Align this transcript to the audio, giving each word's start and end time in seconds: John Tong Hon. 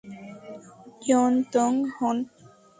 John 1.05 1.33
Tong 1.51 1.77
Hon. 1.99 2.17